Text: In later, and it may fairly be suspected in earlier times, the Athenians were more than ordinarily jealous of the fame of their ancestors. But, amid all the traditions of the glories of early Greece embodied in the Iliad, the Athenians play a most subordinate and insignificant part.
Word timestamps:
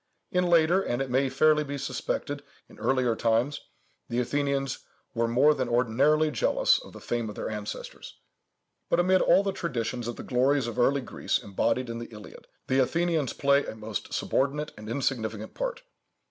In 0.31 0.45
later, 0.47 0.81
and 0.81 0.99
it 0.99 1.11
may 1.11 1.29
fairly 1.29 1.63
be 1.63 1.77
suspected 1.77 2.41
in 2.67 2.79
earlier 2.79 3.15
times, 3.15 3.61
the 4.09 4.19
Athenians 4.19 4.79
were 5.13 5.27
more 5.27 5.53
than 5.53 5.69
ordinarily 5.69 6.31
jealous 6.31 6.79
of 6.79 6.91
the 6.93 6.99
fame 6.99 7.29
of 7.29 7.35
their 7.35 7.51
ancestors. 7.51 8.15
But, 8.89 8.99
amid 8.99 9.21
all 9.21 9.43
the 9.43 9.51
traditions 9.51 10.07
of 10.07 10.15
the 10.15 10.23
glories 10.23 10.65
of 10.65 10.79
early 10.79 11.01
Greece 11.01 11.37
embodied 11.37 11.87
in 11.87 11.99
the 11.99 12.07
Iliad, 12.11 12.47
the 12.65 12.79
Athenians 12.79 13.33
play 13.33 13.63
a 13.63 13.75
most 13.75 14.11
subordinate 14.11 14.73
and 14.75 14.89
insignificant 14.89 15.53
part. 15.53 15.83